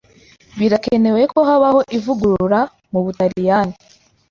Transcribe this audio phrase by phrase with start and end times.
[0.59, 2.59] Birakenewe ko habaho ivugurura
[2.91, 3.75] mu Butaliyani.